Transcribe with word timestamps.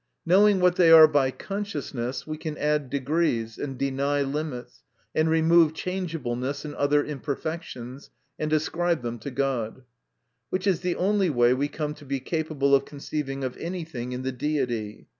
Knowing 0.25 0.59
what 0.59 0.77
they 0.77 0.89
are 0.91 1.07
by 1.07 1.29
consciousness, 1.29 2.25
we 2.25 2.35
can 2.35 2.57
add 2.57 2.89
degrees, 2.89 3.59
and 3.59 3.77
deny 3.77 4.23
limits, 4.23 4.81
and 5.13 5.29
remove 5.29 5.75
changeableness 5.75 6.65
and 6.65 6.73
other 6.73 7.03
imper 7.03 7.37
fections, 7.39 8.09
and 8.39 8.51
ascribe 8.51 9.03
them 9.03 9.19
to 9.19 9.29
God. 9.29 9.83
Which 10.49 10.65
is 10.65 10.79
the 10.79 10.95
only 10.95 11.29
way 11.29 11.53
we 11.53 11.67
come 11.67 11.93
to 11.93 12.05
be 12.05 12.19
ca 12.19 12.41
pable 12.45 12.73
of 12.73 12.83
conceiving 12.83 13.43
of 13.43 13.55
any 13.57 13.83
thing 13.83 14.11
in 14.11 14.23
the 14.23 14.31
Deity. 14.31 15.07